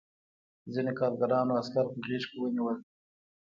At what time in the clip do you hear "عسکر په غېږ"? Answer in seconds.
1.61-2.23